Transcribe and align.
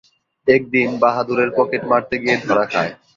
একদিন 0.47 0.89
বাহাদুরের 1.03 1.49
পকেট 1.57 1.81
মারতে 1.91 2.15
গিয়ে 2.21 2.37
ধরা 2.43 2.65
খায়। 2.71 2.91